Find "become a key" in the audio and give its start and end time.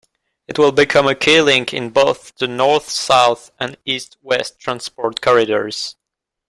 0.71-1.41